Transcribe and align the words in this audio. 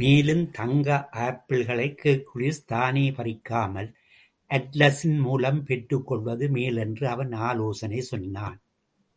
மேலும், 0.00 0.50
தங்க 0.50 1.08
ஆப்பிள்களை 1.12 1.86
ஹெர்க்குலிஸ் 2.02 2.64
தானே 2.66 3.10
பறிக்காமல், 3.10 3.92
அட்லஸின் 4.50 5.18
மூலம் 5.18 5.64
பெற்றுக்கொள்வது 5.64 6.48
மேலென்றும் 6.48 7.10
அவன் 7.10 7.32
ஆலோசனை 7.32 8.00
சொன்னான். 8.00 8.58